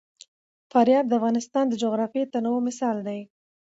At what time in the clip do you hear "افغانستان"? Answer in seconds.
1.19-1.65